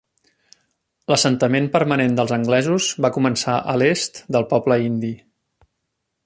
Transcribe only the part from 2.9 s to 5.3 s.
va començar a l'est del poble indi.